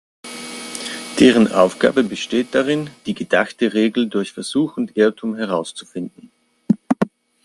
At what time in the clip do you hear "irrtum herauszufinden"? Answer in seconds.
4.97-6.31